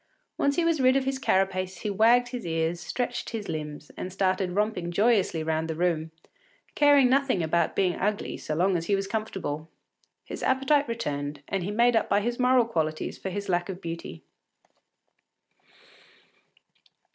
[0.35, 4.11] Once he was rid of his carapace, he wagged his ears, stretched his limbs, and
[4.11, 6.09] started romping joyously round the room,
[6.73, 9.69] caring nothing about being ugly so long as he was comfortable.
[10.25, 13.79] His appetite returned, and he made up by his moral qualities for his lack of
[13.79, 14.23] beauty.